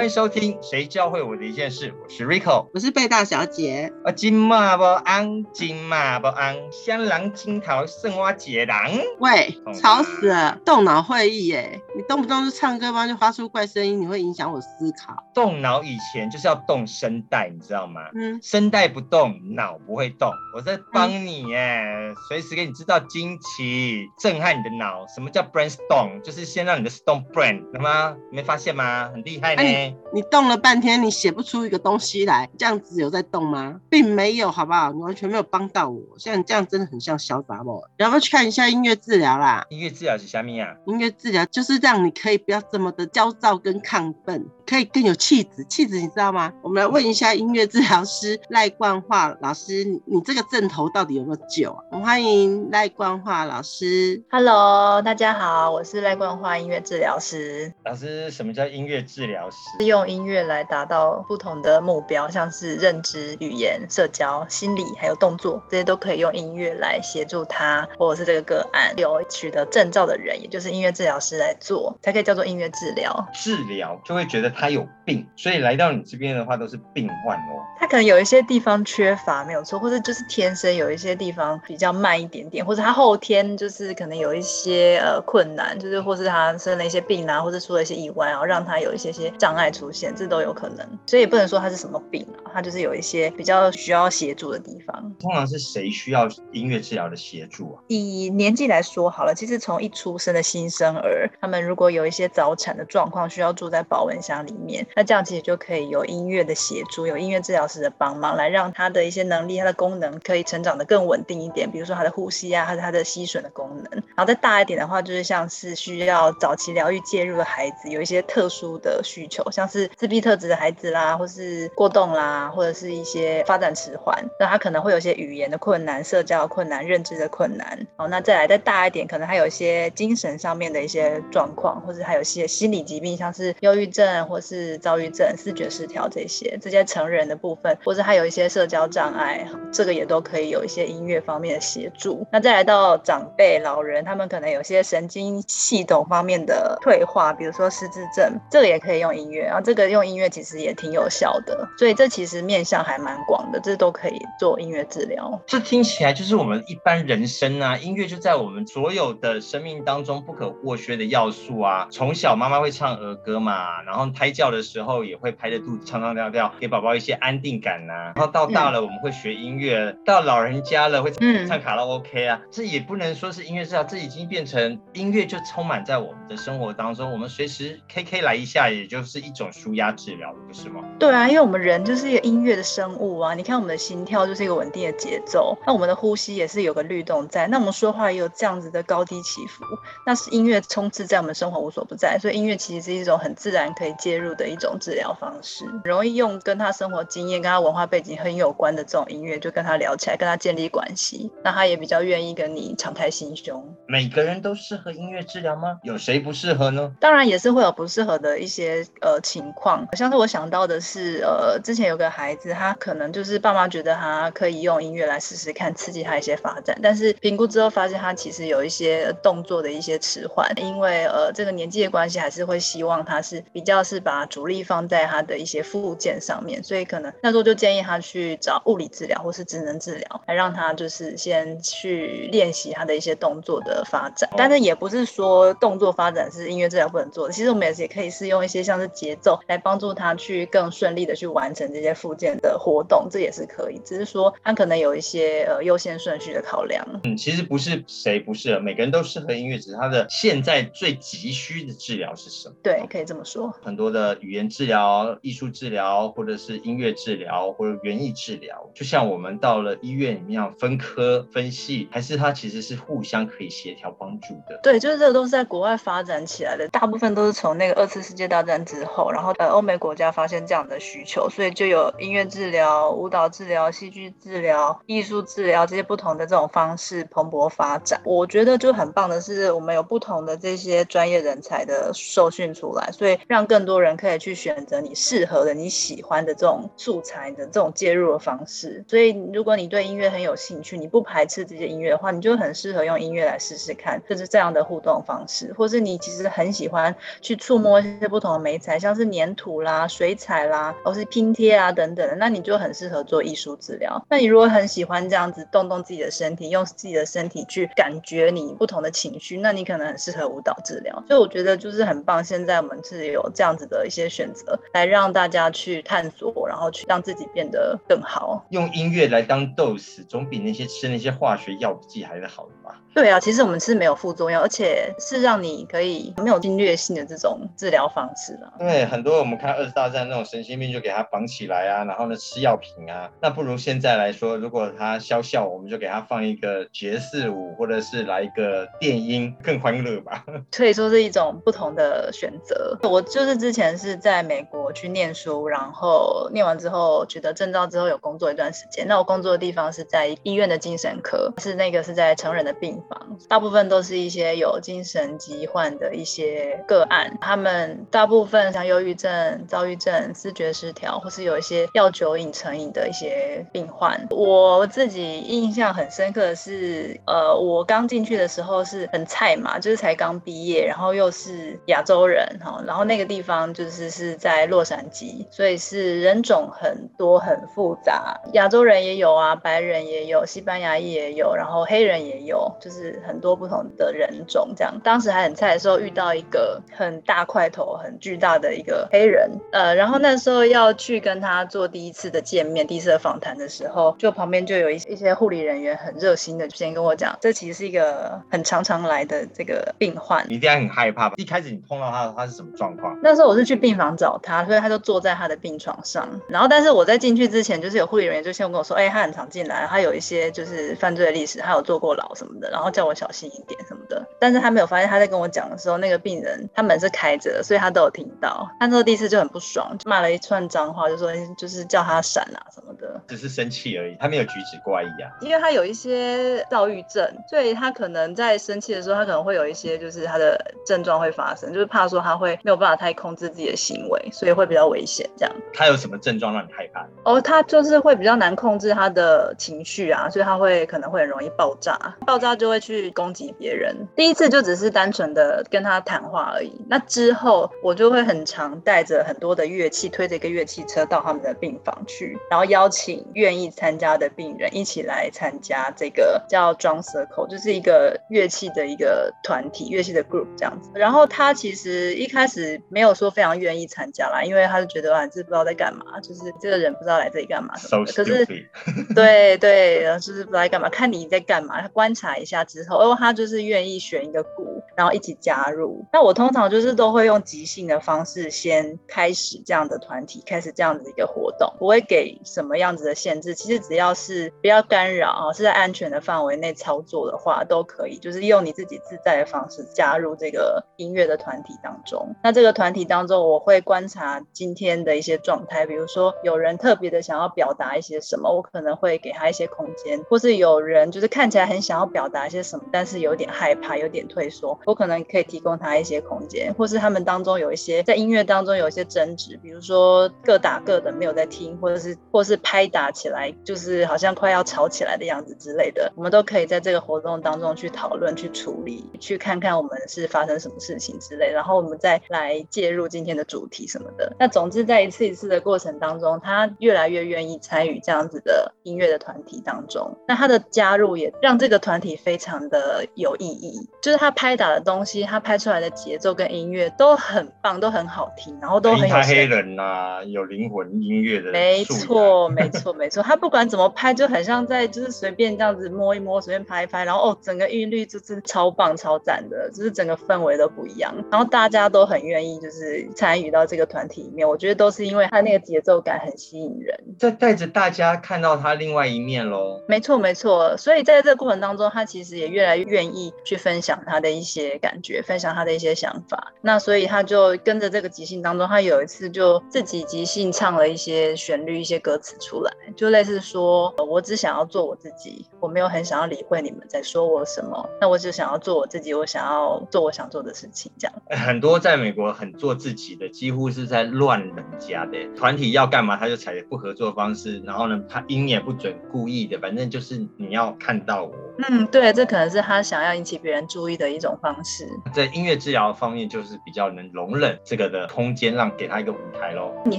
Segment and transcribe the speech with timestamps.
[0.00, 3.92] 欢迎收听《谁教会我的一件事》，我是 Rico，我是贝大小姐。
[4.02, 8.90] 啊，金马不安，金马不安，香囊金桃圣花解囊。
[9.18, 10.58] 喂，吵死了！
[10.64, 15.22] 动脑会议耶，你动不动就唱歌不然，就发出怪声音，你会影响我思考。
[15.34, 18.00] 动脑以前就是要动声带，你知道吗？
[18.14, 20.32] 嗯，声带不动，脑不会动。
[20.56, 21.84] 我在帮你耶，
[22.26, 25.06] 随时给你制造惊奇，震撼你的脑。
[25.08, 26.22] 什么叫 brainstorm？
[26.22, 28.16] 就是先让你的 storm brain，懂吗？
[28.32, 29.10] 没发现吗？
[29.12, 29.89] 很厉害呢。
[30.12, 33.80] 你动了半天，你写不出一个东西来，这样子有在动吗？
[33.88, 34.92] 并没有，好不好？
[34.92, 36.00] 你完全没有帮到我。
[36.18, 37.82] 像你这样真的很像小杂毛。
[37.98, 39.66] 要不要去看一下音乐治疗啦？
[39.70, 40.76] 音乐治疗是什么呀？
[40.86, 45.64] 音乐治疗就是让你可以不要这么的焦躁跟亢奋，可以更有气质。
[45.68, 46.52] 气质你知道吗？
[46.62, 51.82] 我们来问一下音乐治疗师赖冠华老师，你这个阵头到底有没有救啊？
[51.90, 54.22] 我们欢迎赖冠华老师。
[54.30, 57.74] Hello，大家好，我是赖冠华音乐治疗师。
[57.84, 59.56] 老师，什么叫音乐治疗师？
[59.80, 73.28] 是用音乐来达到不同的目标，像是认知、语言、社交、心理，还有动作，这些都可以用音乐来协助他，或者是这个个案有取得证照的人，也就是音乐治疗师来做，才可以叫做音乐治疗。
[73.34, 77.64] 治疗就会觉得他有病，所以来到你这边的话都是病患哦。
[77.78, 89.70] 他可能有一些地方缺乏，没有错，或者就是天生有一些地方比较慢一点点，或者他后天就是可能有一些呃困难，就是或是他生了一些病啊，或者出了一些意外，然后让他有一些些障碍。
[89.70, 95.14] 出现这都有可能，所以也不能说他是什么病啊，他就是有一些比较需要协助的地方。
[95.20, 97.80] 通常是谁需要音乐治疗的协助啊？
[97.86, 111.70] 以年纪来说好了，其实从一出生的新生儿，他们如果有一些早产的状况，需要住在保温箱里里面，那这样其实就可以有音乐的协助，有音乐治疗师的帮忙，来让他的一些能力、他的功能可以成长的更稳定一点。
[111.70, 114.02] 比如说他的呼吸啊，还是他的吸吮的功能。
[114.16, 119.48] 然后再大一点的话，就是像是需要早期疗愈介入的孩子，有一些特殊的需求。
[119.50, 127.86] 像是自闭特质的孩子啦，或是过动啦，或者是一些发展迟缓，那他可能会有些语言的困难、社交的困难、认知的困难。
[127.96, 142.26] 哦，那再来再大一点，可能还有一些精神上面的一些状况，或者还有一些心理疾病，像是忧郁症或是躁郁症、视觉失调这些，这些成人的部分，或者还有一些社交障碍，这个也都可以有一些音乐方面的协助。
[142.32, 149.42] 那再来到长辈、老人，他们可能有些神经系统方面的退化，比如说失智症，这个也可以用音乐。
[149.42, 155.40] 然后这个用音乐其实也挺有效的，所以这其实面向还蛮广的，这都可以做音乐治疗。
[155.46, 161.88] 这听起来就是我们一般人生啊，音乐就在我们所有的生命当中不可或缺的要素啊。
[161.90, 168.12] 从小妈妈会唱儿歌嘛，然后胎教的时候也会拍着肚子唱唱跳跳，给宝宝一些安定感呐。
[168.14, 171.10] 然后到大了我们会学音乐，到老人家了会
[171.48, 172.38] 唱卡拉 OK 啊。
[172.50, 180.34] 这也不能说是音乐治疗，这已经变成音乐就充满在我们的生活当中，我们随时 KK 来一下，也就是一种舒压治疗。
[180.46, 180.84] 不是吗？
[180.98, 183.32] 对啊，因为我们人就是一个音乐的生物啊。
[183.32, 189.64] 你看我们的心跳就是一个稳定的节奏，那我们的呼吸也是有个律动在，那我们说话也有这样子的高低起伏，
[190.04, 192.18] 那是音乐充斥在我们生活无所不在。
[192.18, 203.62] 所以音乐其实是一种很自然可以介入的一种治疗方式，容易用跟他生活经验、跟他文化背景很有关的这种音乐，就跟他聊起来，跟他建立关系，那他也比较愿意跟你敞开心胸。
[203.86, 205.78] 每个人都适合音乐治疗吗？
[205.82, 206.90] 有谁不适合呢？
[206.98, 210.26] 当然也是会有不适合的一些呃情况，像是我。
[210.30, 240.14] 想到的是，呃，之前有个孩子，他可能就是爸妈觉得他可以用音乐来试试看，刺激他一些发展，但是评估之后发现他其实有一些动作的一些迟缓，因为呃这个年纪的关系，还是会希望他是比较是把主力放在他的一些附件上面，所以可能那时候就建议他去找物理治疗或是职能治疗，来让他就是先去练习他的一些动作的发展，但是也不是说动作发展是音乐治疗不能做的，其实我们也是也可以是用一些像是节奏来帮助他。
[240.20, 243.80] 去更顺利的去完成这些附件的活动，这也是可以。
[243.84, 246.86] 只是说他可能有一些呃优先顺序的考量。
[247.04, 252.54] 嗯，其实不是谁不适合，每个人都适合音乐，只是他的现在最急需的治疗是什么？
[252.62, 253.50] 对，可以这么说。
[253.62, 258.70] 很多的语言治疗、艺术治疗，或者是音乐治疗，或者园艺治疗。
[258.74, 264.58] 就像我们到了医院里面要分科分系，还是它其实是互相可以协调帮助的。
[264.62, 278.00] 对，就是这个都是在国外发展起来的，大部分都是从那个二次世界大战之后，然后呃欧美国家发现这样的需求，所以就有音乐治疗、舞蹈治疗、戏剧治疗、艺术治疗这些不同的这种方式蓬勃发展。
[278.04, 288.84] 我觉得就很棒的是，我们有不同的这些专业人才的受训出来，所以让更多人可以去选择你适合的、你喜欢的这种素材的这种介入的方式。
[288.88, 295.52] 所以如果你对音乐很有兴趣，你不排斥这些音乐的话，你就很适合用音乐来试试看，就是这样的互动方式。
[295.56, 304.04] 或是你其实很喜欢去触摸一些不同的媒材，像是粘土啦、水彩啦，或是拼贴啊等等的，那你就很适合做艺术治疗。
[304.08, 311.02] 那你如果很喜欢这样子动动自己的身体，用自己的身体去感觉你不同的情绪，那你可能很适合舞蹈治疗。
[311.08, 312.22] 所以我觉得就是很棒。
[312.22, 318.44] 现在我们是有这样子的一些选择，来让大家去探索，然后去让自己变得更好。
[318.50, 322.78] 用音乐来当 dose，总比那些吃那些化学药剂还是好的吧？
[322.92, 328.52] 对啊，其实我们是没有副作用，而且是让你可以没有侵略性的这种治疗方式啦。
[328.58, 340.24] 对，很多我们看二次大战那种神经病就给他绑起来啊，然后呢吃药品啊，那不如现在来说，如果他消笑，我们就给他放一个爵士舞，或者是来一个电音，更欢乐吧。
[340.50, 342.76] 可以说是一种不同的选择。
[342.82, 348.86] 我就是之前前是在美国去念书，然后念完之后取得证照之后有工作一段时间。
[348.88, 353.18] 那我工作的地方是在医院的精神科，是那个是在成人的病房。
[353.28, 364.06] 大部分都是一些有精神疾患的一些个案，他们大部分像忧郁症、躁郁症、思觉失调，或是有一些药酒瘾成瘾的一些病患。
[364.08, 382.70] 我自己印象很深刻的是，呃，我刚进去的时候是很菜嘛，就是才刚毕业，然后又是亚洲人哈，然后那个地方就是是在洛杉矶，所以是人种很多很复杂，亚洲人也有啊，白人也有，西班牙裔也有，然后黑人也有，就。
[382.70, 401.16] 是很多不同的人种，这样当时还很菜的时候，遇到一个很大块头、很巨大的一个黑人，呃，然后那时候要去跟他做第一次的见面、第一次的访谈的时候，就旁边就有一一些护理人员很热心的先跟我讲，这其实是一个很常常来的这个病患，你一定很害怕吧？
[401.16, 402.96] 一开始你碰到他，他是什么状况？
[403.02, 412.60] 那时候我是去病房找他，所以他就坐在他的病床上，然后但是我在进去之前，就是有护理人员就先跟我说，哎，他很常进来，他有一些就是犯罪的历史，他有坐过牢什么的，然后。
[412.60, 418.46] 然后叫我小心一点什么的，但是他没有发现他在跟我讲的时候，那个病人他门是开着的，所以他都有听到。
[418.60, 425.08] 他那时候第一次就很不爽，就骂了一串脏话，就说就是叫他闪啊什么的，只是生气而已，他没有举止怪异啊。
[425.22, 435.08] 因为他有一些躁郁症，所以他可能在生气的时候，他可能会有一些就是他的症状会发生，就是怕说他会没有办法太控制自己的行为，所以会比较危险。
[435.16, 436.86] 这样，他有什么症状让你害怕？
[437.04, 442.50] 哦，他就是会比较难控制他的情绪啊，所以他会可能会很容易爆炸，爆炸就。
[442.50, 443.76] 会去攻击别人。
[443.94, 446.52] 第一次就只是单纯的跟他谈话而已。
[446.68, 460.70] 那之后我就会很常带着很多的乐器，推着一个乐器车到他们的病房去，然后邀请愿意参加的病人一起来参加这个叫 Drum Circle，就是一个乐器的一个团体，乐器的 group 这样子。
[460.74, 467.92] 然后他其实一开始没有说非常愿意参加啦，因为他就觉得还是不知道在干嘛，就是这个人不知道来这里干嘛什么的。
[467.92, 468.26] 可是
[468.94, 472.44] 对对，然后就是不知道在干嘛，看你在干嘛，他观察一下。
[472.50, 475.84] 之后，哦，他就是愿意选一个鼓，然后一起加入。
[475.92, 481.52] 那我通常就是都会用即兴的方式先开始这样的团体，开始这样子一个活动。
[481.58, 487.98] 不会给什么样子的限制，其实只要是不要干扰啊，是在安全的范围内操作的话，都可以。
[487.98, 492.16] 就是用你自己自在的方式加入这个音乐的团体当中。
[492.22, 502.30] 那这个团体当当中，我会观察今天的一些状态，比如说有人特别的想要表达一些什么，我可能会给他一些空间，或是有人就是看起来很想要表达一。
[502.30, 524.14] 些什么，但是有点害怕，有点退缩，我可能可以提供他一些空间，或是他们当中有一些在音乐当中有一些争执，比如说各打各的，没有在听，或者是或是拍打起来，就是好像快要吵起来的样子之类的，我们都可以在这个活动当中去讨论、去处理，去看看我们是发生什么事情之类，然后我们再来介入今天的主题什么的。
[524.20, 532.20] 那总之在一次一次的过程当中，他越来越愿意参与这样子的音乐的团体当中，那他的加入也让这个团体非。
[532.20, 542.60] 常的有意义，就是他拍打的东西，他拍出来的节奏跟音乐都很棒，都很好听，然后都很有黑人呐，有灵魂音乐的，没错没错。
[542.60, 559.60] 错没错，他不管怎么拍，就很像在就是随便这样子摸一摸，随便拍一拍，然后哦，整个韵律就是超棒超赞的，就是整个氛围都不一样，然后大家都很愿意就是参与到这个团体里面，我觉得都是因为他那个节奏感很吸引人，在带着大家看到他另外一面喽。
[559.68, 566.32] 没错没错，所以在这个过程当中，他其实也越来越愿意去分享他的一些感觉，分享他的一些想法。
[566.40, 577.68] 那所以他就跟着这个即兴当中，他有一次就自己即兴唱了一些旋律、一些歌词出来，就类似说：“我只想要做我自己，我没有很想要理会你们在说我什么。
[577.80, 580.94] 那我只想要做我自己，我想要做我想做的事情。”这样
[581.26, 591.12] 很多在美国很做自自己的，几乎是在乱人家的团体要干嘛，他就采不合作方式，然后呢，他音也不准，故意的，反正就是你要看到我。
[591.48, 594.68] 嗯，对，这可能是他想要引起别人注意的一种方式。
[594.92, 599.52] 在音乐治疗方面，就是比较能容忍这个的空间，让给他一个舞台喽。
[599.64, 599.78] 你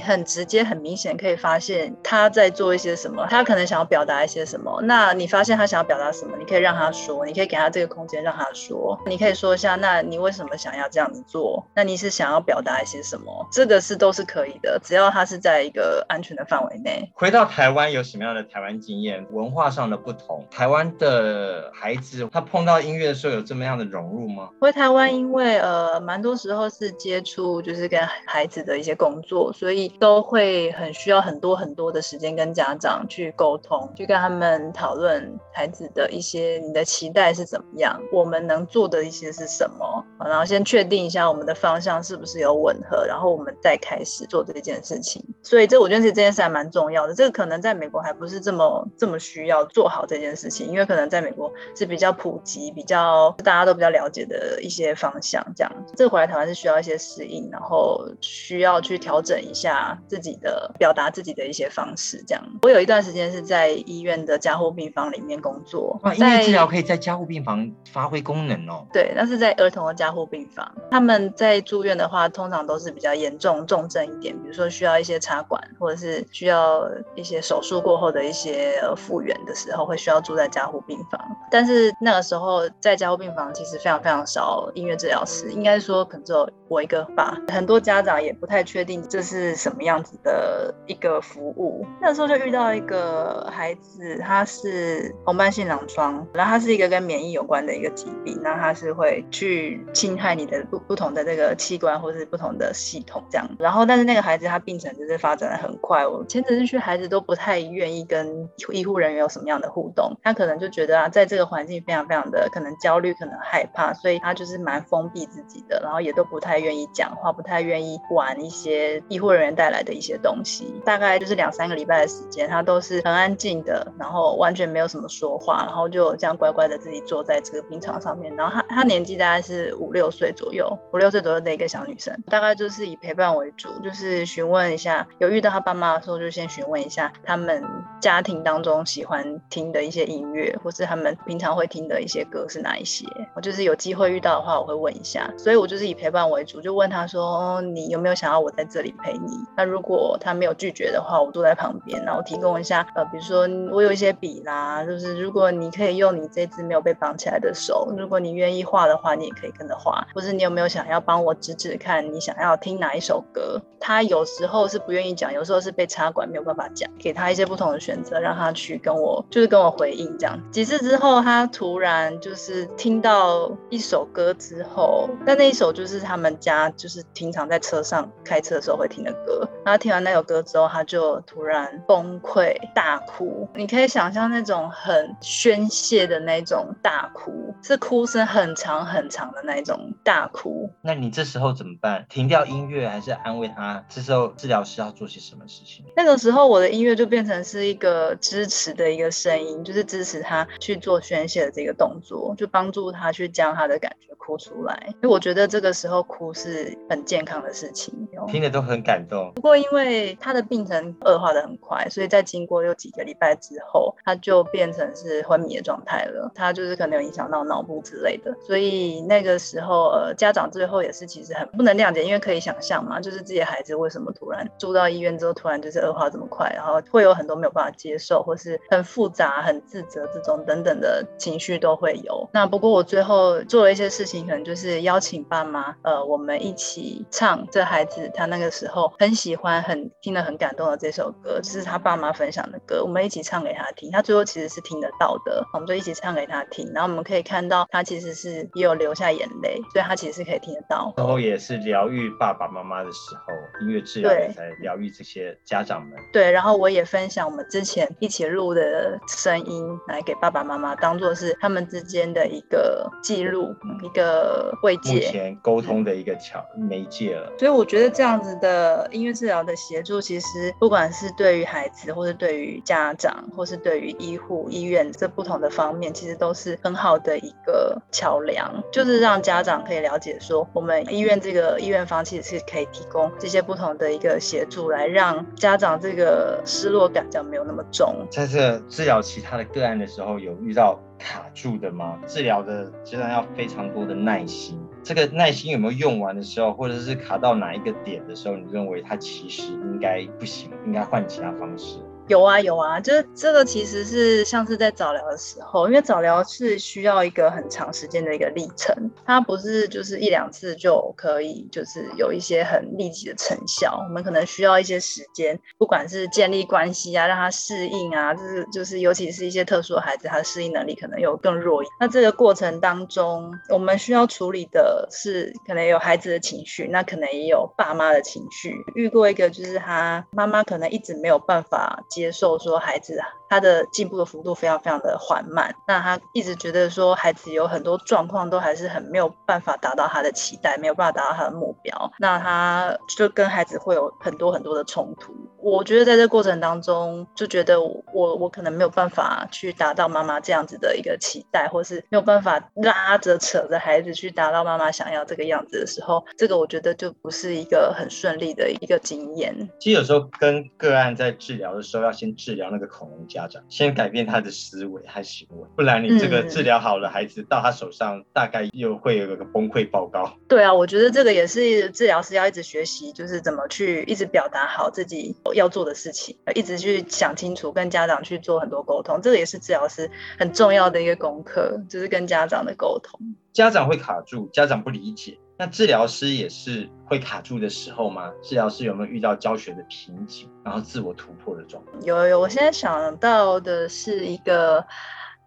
[0.00, 4.80] 很直接、很明显可以发现他在做一些什么，他可能想要表达一些什么。
[4.82, 8.98] 那你发现他想要表达什么，你可以让他说，你可以给他这个空间让他说。
[9.06, 11.64] 你可以说一下，那你为什么想要这样子做？
[11.74, 13.46] 那你是想要表达一些什么？
[13.52, 17.10] 这个是都是可以的，只要他是在一个安全的范围内。
[17.14, 19.26] 回到台湾有什么样的台湾经验？
[19.30, 24.50] 文化上的不同，台湾的孩子他碰到音乐的时候有这么样的融入吗？
[24.60, 45.22] 回台湾，因为呃，蛮多时候是接触就是跟孩子的一些工作，所以都会很需要很多很多的时间跟家长去沟通，去跟他们讨论孩子的一些你的期待是怎么样，我们能做的一些是什么，然后先确定一下我们的方向是不是有吻合，然后我们再开始做这件事情。
[45.42, 55.44] 所以这我觉得这件事还蛮重要的，这个可能在美国还不是这么这么需要做好这件事情，因为可能在美国是比较普及、比较大家都比较了解的一些方向。
[55.56, 62.22] 这样，这回来台湾是需要一些适应，然后需要去调整一下自己的表达自己的一些方式。
[62.26, 65.98] 这样，我有一段时间是在医院的加护病房里面工作。
[66.02, 68.86] 哇，音乐治疗可以在加护病房发挥功能哦。
[68.92, 70.72] 对，那是在儿童的加护病房。
[70.90, 81.18] 他们在住院的话，通常都是比较严重、重症一点，比如说需要一些插管，或者是需要一些手术过后的一些复原的时候，会需要住在加护病房。
[81.50, 87.38] 但是那个时候在加护病房其实非常非常少音乐治疗师，应该说可能只有我一个吧。
[87.48, 91.86] 很多家长也不太确定这是什么样子的一个服务。
[91.98, 103.48] 那时候就遇到一个孩子，他是红斑性狼疮，然后他是一个跟免疫有关的一个疾病，那他是会去侵害你的不不同的这个器官或是不同的系统这样。
[103.58, 120.74] 然后但是那个孩子他病程就是发展的很快，我前几日去孩子都不太愿意跟医护人员有什么样的互动，他可能就觉得啊，在这个环境非常非常的可能焦虑，可能害怕，所以他就是蛮封闭自己的，然后也都不太愿意讲话，不太愿意玩一些医护人员带来的一些东西。
[120.84, 128.34] 大概就是两三个礼拜的时间，他都是很安静的，然后完全没有什么说话，然后就这样乖乖的自己坐在这个冰场上面。
[128.34, 137.62] 然后他他年纪大概是五六岁左右，五六岁左右的一个小女生，大概就是以陪伴为主，就是询问一下，有遇到他爸妈的时候，就先询问一下他们
[138.00, 143.06] 家庭当中喜欢听的一些音乐，或是他们平常会听的一些歌是哪一些。
[143.34, 145.32] 我就是有机会遇到的话，我会问一下。
[145.38, 160.06] 所以我就是以陪伴为主，就问他说：“你有没有想要我在这里陪你？”那如果他没有拒绝的话，我坐在旁边，然后提供一下，呃，比如说我有一些笔啦，就是如果你可以用你这只没有被绑起来的手，如果你愿意画的话，你也可以跟着画。
[160.14, 163.60] 或是你有没有想要帮我指指看，你想要听哪一首歌？
[163.80, 170.38] 他有时候是不愿意讲，有时候是被插管没有办法讲，给他一些不同的选择，让他去跟我，就是跟我回应这样。
[170.50, 179.48] 几次之后，他突然就是听到一首歌之后，但那一首就是他们家就是平常在车上开车的时候会听的歌。
[179.64, 183.48] 然后听完那首歌之后，他就突然崩溃大哭。
[183.54, 190.70] 你可以想象那种很宣泄的那种大哭，是哭声很长很长的那种大哭。
[190.80, 192.04] 那你这时候怎么办？
[192.08, 193.84] 停掉音乐还是安慰他？
[193.88, 195.84] 这时候治疗师要做些什么事情？
[195.96, 204.86] 那个时候我的音乐就变成是一个支持的一个声音，就是支持他去做宣泄的这个动作，就帮助他去将他的感觉哭出来。
[204.88, 207.92] 因为我觉得这个时候哭是很健康的事情，
[208.28, 209.32] 听得都很感动。
[209.34, 216.30] 不过因为他的病程恶化的很快，所以在经过有几个礼拜之后，他就变成是昏迷的状态了。
[216.34, 232.28] 他就是可能有影响到脑部之类的，所以那个时候，呃，家长最后也是其实很不能谅解，因为可以想象嘛，就是自己的孩子为什么突然住到到医院之后，突然就是恶化这么快，然后会有很多没有办法接受，或是很复杂、很自责这种等等的情绪都会有。
[232.32, 243.90] 那不过我最后做了一些事情，可能就是邀请爸妈，呃，我们一起唱这孩子他那个时候很喜欢、很听得很感动的这首歌，就是他爸妈分享的歌，我们一起唱给他听。
[243.92, 250.92] 他最后其实是听得到的，我们就一起唱给他听，然后我们可以看到他其实是也有流下眼泪，所以他其实是可以听得到。
[250.96, 255.98] 然后也是疗愈爸爸妈妈的时候，音乐治疗来疗愈这些家长们。
[256.12, 265.00] 对，然后我也分享我们之前一起录的声音，来给爸爸妈妈当做是他们之间的一个记录，一个慰目藉。
[265.00, 267.32] 前沟通的一个桥媒介了。
[267.38, 288.06] 所以我觉得这样子的音乐治疗的协助，其实不管是对于孩子，或是对于家长，或是对于医护、医院这不同的方面，其实都是很好的一个桥梁，就是让家长可以了解说，我们医院这个医院方其实是可以提供这些不不同的一个协助，来让家长这个失落感就没有那么重。
[288.10, 291.98] 在这治疗其他的个案的时候，有遇到卡住的吗？
[292.06, 301.76] 治疗的阶段要非常多的耐心，这个耐心有没有用完的时候，或者是卡到哪一个点的时候，你认为他其实应该不行，应该换其他方式？
[302.08, 308.74] 有啊有啊，就是这个其实是像是在早疗的时候，因为早疗是需要一个很长时间的一个历程，
[309.06, 321.66] 它不是就是一两次就可以就是有一些很立即的成效，我们可能需要一些时间，不管是建立关系啊，让他适应啊，就是就是尤其是一些特殊的孩子，他的适应能力可能有更弱一。
[321.80, 328.54] 那这个过程当中，我们需要处理的是可能有孩子的情绪，那可能也有爸妈的情绪。
[328.74, 345.14] 遇过一个就是他妈妈可能一直没有办法接受说孩子他的进步的幅度非常非常的缓慢，那他一直觉得说孩子有很多状况都还是很没有办法达到他的期待，没有办法达到他的目标，那他就跟孩子会有很多很多的冲突。
[345.38, 359.34] 我觉得在这过程当中，就觉得我我我可能没有办法去达到妈妈这样子的一个期待，或是没有办法拉着扯着孩子去达到妈妈想要这个样子的时候，这个我觉得就不是一个很顺利的一个经验。
[359.58, 370.16] 其实有时候跟个案在治疗的时候，要先治疗那个恐龙家长，先改变他的思维和行为，不然你这个嗯治疗好了，孩子到他手上大概又会有个崩溃报告。
[370.28, 383.00] 对啊，我觉得这个也是治疗师要一直学习，就是怎么去一直表达好自己要做的事情，一直去想清楚，跟家长去做很多沟通，这个也是治疗师很重要的一个功课，就是跟家长的沟通。
[383.32, 388.12] 家长会卡住，家长不理解，那治疗师也是会卡住的时候吗？
[388.22, 391.82] 治疗师有没有遇到教学的瓶颈，然后自我突破的状况？
[391.82, 394.64] 有有有，我现在想到的是一个。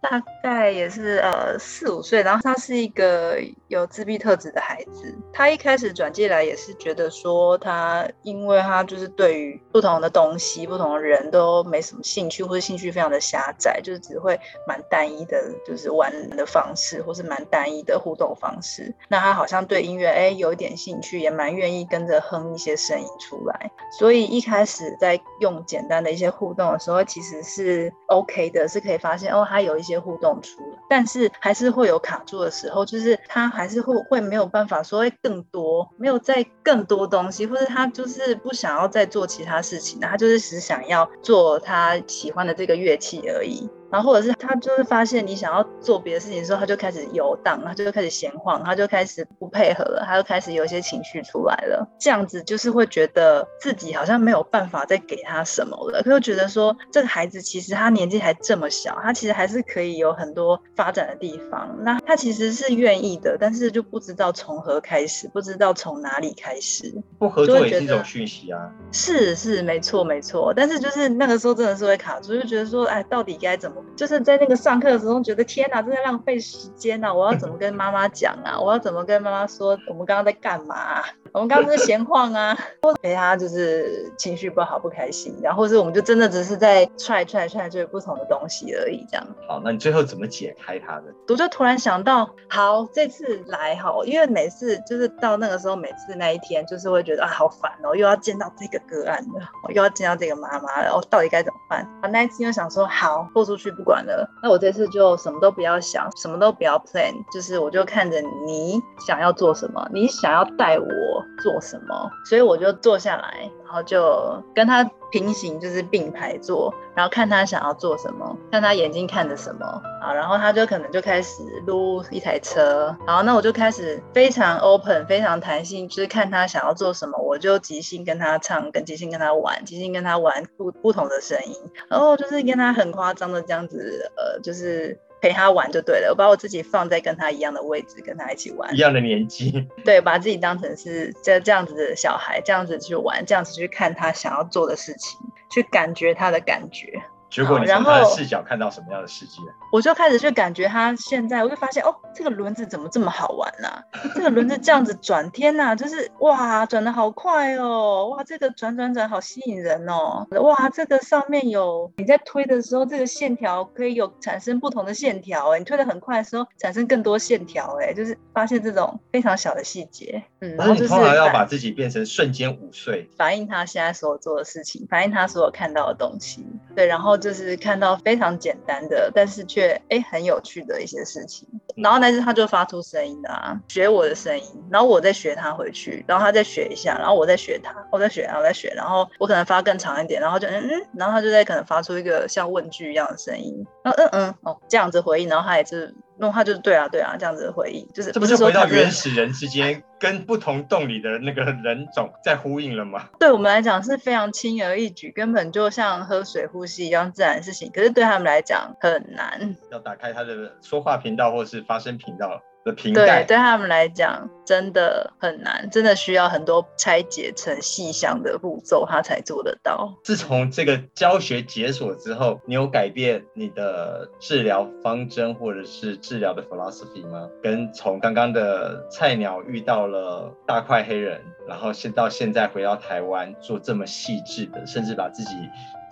[0.01, 5.13] 大概也是呃四五岁，然后他是一个有自闭特质的孩子。
[5.33, 18.93] 他一开始转进来也是觉得说他，因为他就是对于不同的东西、不同的人都没什么兴趣，或者兴趣非常的狭窄，就是只会蛮单一的，就是玩的方式，或是蛮单一的互动方式。
[19.07, 23.71] 那他好像对音乐哎有一点兴趣，也蛮愿意跟着哼一些声音出来。
[23.97, 43.69] 所以一开始在用简单的一些互动的时候，其实是 OK 的，是可以发现哦，他有一一些互动出来，但是还是会有卡住的时候，就是他还是会会没有办法说会更多，没有再更多东西，或者他就是不想要再做其他事情，他就是只想要做他喜欢的这个乐器而已。
[43.95, 51.87] 然后或者是他就是发现你想要做别的事情的时候，他就开始游荡，他就开始闲晃，他就开始不配合了，他就开始有一些情绪出来了。
[51.97, 61.73] 这样子就是会觉得自己好像没有办法再给他什么了，又觉得说这个孩子其实他年纪还这么小，他其实还是可以有很多发展的地方。
[61.79, 66.93] 那他其实是愿意的，但是就不知道从何开始，不知道从哪里开始。
[67.17, 68.69] 不合作也是一种讯息啊。
[68.91, 73.84] 是是没错没错，但是就是那个时候真的是会卡住，就觉得说，哎，到底该怎么？
[73.95, 78.59] 就是在那个上课的时候，觉得天哪，真的浪费时间呐、我要怎么跟妈妈讲啊？
[78.59, 81.01] 我要怎么跟妈妈说我们刚刚在干嘛、
[81.35, 82.57] 我们刚刚是闲晃啊，
[83.01, 89.27] 陪他就是情绪不好不开心，然后是我们就真的只是在踹踹踹就是不同的东西而已，这样。
[89.45, 91.13] 好，那你最后怎么解开他的？
[91.27, 101.81] 我就突然想到，好，这次来好，因为每次就是到那个时候，每次那一天就是会觉得啊，好烦哦，又要见到这个个案了，又要见到这个妈妈了，我到底该怎么办？
[102.01, 119.65] 啊，那一次又想说，好，豁出去不管了，那我这次就什么都不要想，什么都不要 plan，就是我就看着你想要做什么，你想要带我做什么，所以我就坐下来，然后就跟他平行，就是并排坐，然后看他想要做什么，看他眼睛看着什么
[120.01, 131.55] 啊，然后他就可能就开始撸一台车，然后那我就开始非常 open，非常弹性，就是看他想要做什么，我就即兴跟他唱，跟即兴跟他玩，即兴跟他玩不不同的声音，
[131.89, 134.99] 然后就是跟他很夸张的这样子，呃，就是。
[135.21, 147.01] 陪他玩就对了，我把我自己放在跟他一样的位置，跟他一起玩，一样的年纪， 对，把自己当成是这这样子的小孩，这样子去玩，这样子去看他想要做的事情，去感觉他的感觉。
[147.29, 149.41] 结果你从他的视角看到什么样的世界？
[149.71, 153.67] 我就开始去感觉他现在，我就发现哦，这个轮子怎么这么好玩呢？
[154.13, 177.14] 这个轮子这样子 转，天哪，就是哇，转的好快哦，哇，这个转转转好吸引人哦，哇，这个上面有你在推的时候，这个线条可以有产生不同的线条，哎，你推的很快的时候，产生更多线条，哎，就是发现这种非常小的细节，嗯，然后就是通常要把自己变成瞬间五岁，反映他现在所有做的事情，反映他所有看到的东西，对，然后。
[177.17, 195.93] 就是看到非常简单的，但是却哎很有趣的一些事情，然后但是他就发出声音的啊，学我的声音，然后我再学他回去，然后他再学一下，然后我再学他，我再学，然后再学，然后我可能发更长一点，然后就嗯嗯，然后他就在可能发出一个像问句一样的声音，嗯嗯嗯哦这样子回应，然后他也是。
[196.17, 203.09] 那他就是对啊对啊这样子的回应，就是这不是回到原始人之间跟不同洞里的那个人种在呼应了吗？
[203.19, 209.55] 对我们来讲是非常轻而易举，根本就像喝水呼吸一样自然的事情，可是对他们来讲很难。
[209.71, 212.41] 要打开他的说话频道或是发声频道。
[212.73, 219.93] 对，对他们来讲真的很难，真的需要很多拆解成细项的步骤，他才做得到。
[220.03, 227.29] 自从这个教学解锁之后，你有改变你的治疗方针或者是治疗的 philosophy 吗？
[227.43, 235.35] 跟从刚刚的菜鸟遇到了大块黑人，然后现到现在回到台湾做这么细致的，甚至把自己。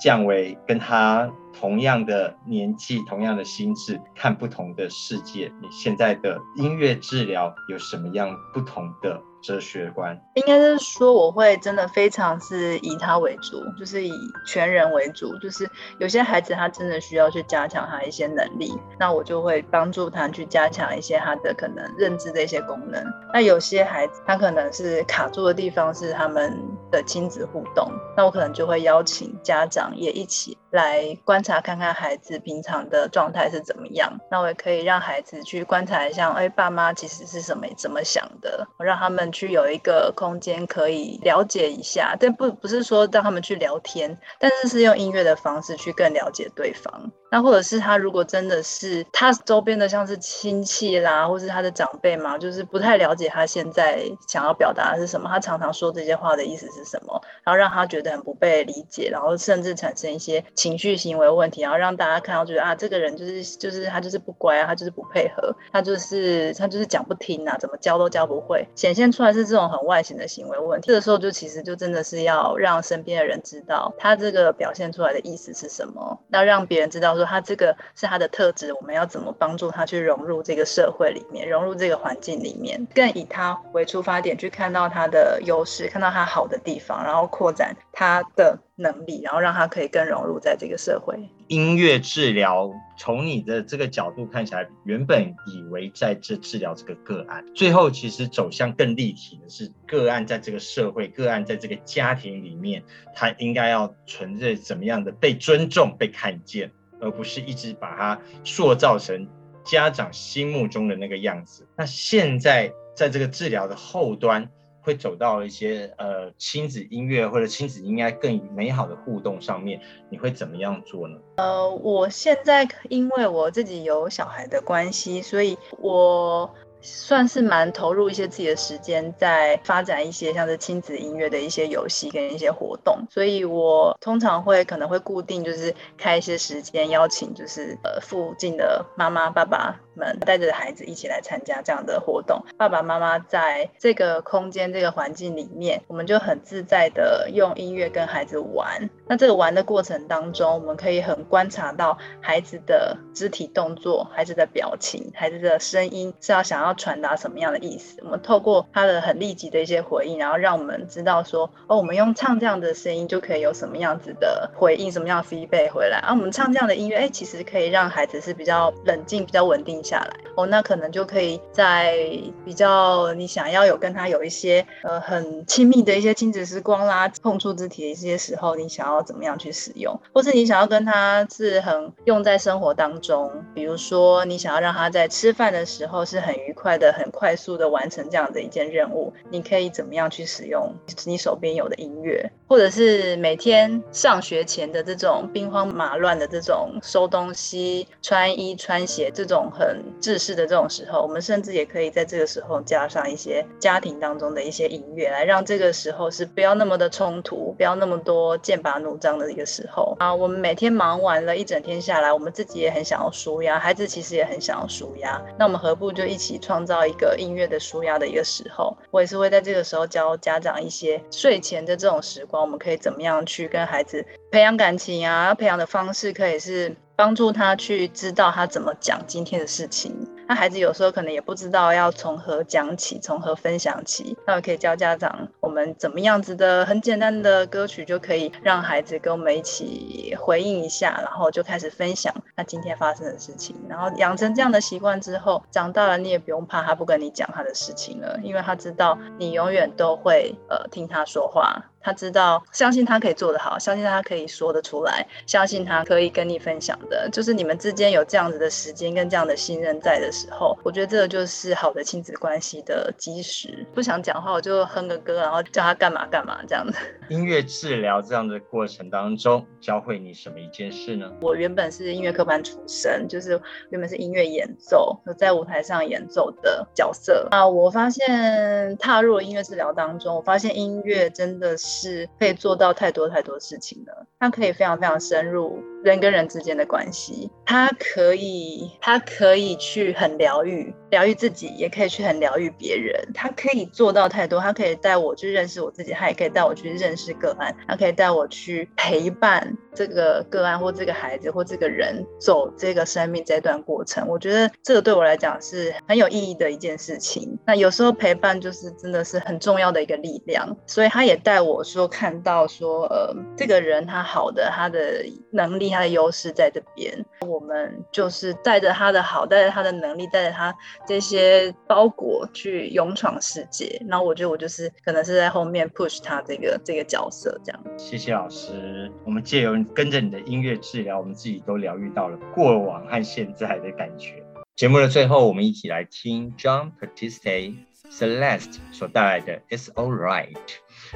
[0.04, 5.50] 降为跟他同样的年纪、同样的心智看不同的世界。
[5.62, 9.22] 你现在的音乐治疗有什么样不同的？
[9.44, 14.12] 哲学观应该是说，我会真的非常是以他为主，就是以
[14.48, 15.38] 全人为主。
[15.40, 23.04] 就是有些孩子他真的需要去加强他一些能力，那我就会帮助他去加强一些他的可能认知的一些功能。
[23.34, 26.58] 那有些孩子他可能是卡住的地方是他们
[26.90, 34.10] 的亲子互动，那我可能就会邀请家长也一起来观察看看孩子平常的状态是怎么样。
[34.32, 39.33] 那我也可以让孩子去观察一下，哎，爸妈其实是什么怎么想的，我让他们。
[39.34, 47.12] 去有一个空间可以了解一下，但不不是说让他们去聊天，但是是用音乐的方式去更了解对方。
[47.34, 70.86] 那或者是他如果真的是他周边的像是亲戚啦，或是他的长辈嘛，就是不太了解他现在想要表达的是什么，他常常说这些话的意思是什么，然后让他觉得很不被理解，然后甚至产生一些情绪行为问题，然后让大家看到觉得啊，这个人就是就是他就是不乖啊，他就是不配合，他就是他就是讲不听啊，怎么教都教不会，显现出来是这种很外显的行为问题。
[70.86, 77.23] 这个时候就其实就真的是要让身边的人知道他这个表现出来的意思是什么，要让别人知道说。
[77.26, 91.18] 他这个是他的特质，我们要怎么帮助他去融入这个社会里面，融入这个环境里面，更以他为出发点去看到他的优势，看到他好的地方，然后扩展他的能力，然后让他可以更融入在这个社会。
[91.48, 102.82] 音乐治疗，从你的这个角度看起来，原本以为在这治疗这个个案，最后其实走向更立体的是个案在这个社会，个案在这个家庭里面，
[103.14, 106.72] 他应该要存在怎么样的被尊重、被看见。
[107.04, 109.28] 而不是一直把它塑造成
[109.63, 111.68] 家长心目中的那个样子。
[111.76, 114.50] 那现在在这个治疗的后端，
[114.82, 121.18] 会走到一些呃亲子音乐或者亲子应该更美好的互动上面，你会怎么样做呢？
[121.38, 126.54] 呃，我现在因为我自己有小孩的关系，所以我。
[126.84, 142.44] 算是蛮投入一些自己的时间，在发展一些像是亲子音乐的一些游戏跟一些活动，所以我通常会可能会固定就是开一些时间，邀请就是呃附近的妈妈爸爸们带着孩子一起来参加这样的活动。
[142.58, 148.90] 爸爸妈妈在这个空间这个环境里面，我们就很自在的用音乐跟孩子玩。
[149.08, 156.74] 那这个玩的过程当中，我们可以很观察到孩子的肢体动作、孩子的表情、孩子的声音是要想要。
[156.74, 158.00] 传达什么样的意思？
[158.02, 166.00] 我们透过他的很立即的一些回应，然后让我们知道说，哦，我们用唱这样的声音就可以有什么样子的回应，什么样的 feedback 回来。
[166.00, 170.13] 啊，我们唱这样的音乐，哎，其实可以让孩子是比较冷静、比较稳定下来。
[170.36, 171.96] 哦，那可能就可以在
[172.43, 190.74] 比较你想要有跟他有一些呃很亲密的一些亲子时光啦，碰触肢体的一些时候，你想要怎么样去使用，或是你想要跟他是很用在生活当中，比如说你想要让他在吃饭的时候是很愉快的、很快速的完成这样的一件任务，你可以怎么样去使用
[191.06, 210.13] 你手边有的音乐，或者是每天上学前的这种兵荒马乱的这种收东西、穿衣穿鞋这种很制式的这种时候，我们甚至也可以在这个时候加上一些家庭当中的一些音乐，来让这个时候是不要那么的冲突，不要那么多剑拔弩张的一个时候啊。
[210.13, 218.78] 我们每天忙完了一整天下来，我们自己也很想要舒压，孩子其实也很想要舒压，那我们何不就一起创造一个音乐的舒压的一个时候？
[218.92, 225.34] 我也是会在这个时候教家长一些睡前的这种时光，我们可以怎么样去跟孩子培养感情啊？
[225.34, 226.76] 培养的方式可以是。
[226.96, 229.92] 帮助他去知道他怎么讲今天的事情。
[230.28, 234.16] 那孩子有时候可能也不知道要从何讲起，从何分享起。
[234.28, 243.56] 那我可以教家长，我们怎么样子的很简单的歌曲就可以让孩子跟我们一起回应一下，然后就开始分享他今天发生的事情。
[243.68, 251.60] 然后养成这样的习惯之后，长大了你也不用怕他不跟你讲他的事情了，因为他知道你永远都会呃听他说话。
[251.84, 263.67] 他知道，相信他可以做得好，相信他可以说得出来，相信他可以跟你分享的，就是你们之间有这样子的时间跟这样的信任在的时候，我觉得这个就是好的亲子关系的基石。
[263.74, 266.78] 不想讲话，我就哼个歌，然后叫他干嘛干嘛这样子。
[267.10, 271.12] 音乐治疗这样的过程当中，教会你什么一件事呢？
[271.22, 273.32] 我原本是音乐科班出身，就是
[273.72, 277.46] 原本是音乐演奏，在舞台上演奏的角色啊。
[277.46, 281.73] 我发现踏入了音乐治疗当中，我发现音乐真的是。
[281.82, 307.38] 是可以做到太多太多事情的，它可以非常非常深入人跟人之间的关系，它可以它可以去很疗愈，疗愈自己，也可以去很疗愈别人，它可以做到太多，它可以带我去认识我自己，它也可以带我去认识个案，它可以带我去陪伴这个个案或这个孩子或这个人走这个生命这段过程，我觉得这个对我来讲是很有意义的一件事情。
[307.46, 311.62] 那有时候陪伴就是真的是很重要的一个力量，所以他也带我。
[311.63, 320.56] 说看到说，呃，这个人他好的，他的能力，他的优势在这边，我们就是带着他的好，带着他的能力，带着他
[320.88, 323.82] 这些包裹去勇闯世界。
[323.88, 327.64] 然后我觉得我就是可能是在后面 push 他这个这个角色这样。
[327.78, 334.24] 谢谢老师，我们借由跟着你的音乐治疗，我们自己都疗愈到了过往和现在的感觉。
[334.56, 337.56] 节目的最后，我们一起来听 John Batiste
[337.90, 340.38] Celeste 所带来的 It's All Right。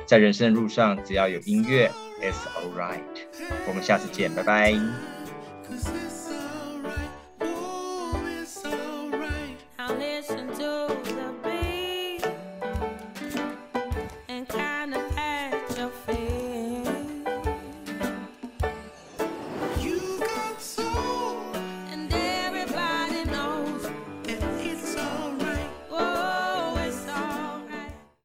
[0.06, 3.02] 在人生的路上，只要有音乐，It's alright。
[3.68, 4.74] 我们下次见，拜拜。